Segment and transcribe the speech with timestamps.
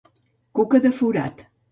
[0.59, 1.45] Cuca de forat.